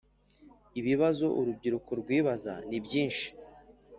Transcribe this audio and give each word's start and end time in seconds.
Ibibazo 0.79 1.25
urubyiruko 1.39 1.91
rwibaza 2.01 2.53
ni 2.69 2.79
byinshi 2.85 3.27